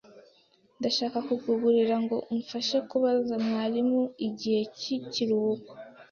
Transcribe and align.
Ndashaka 0.79 1.17
kukugira 1.27 1.95
ngo 2.03 2.15
umfashe 2.33 2.77
kubaza 2.89 3.33
mwarimu 3.45 4.01
igihe 4.27 4.61
cyikiruhuko. 4.77 5.69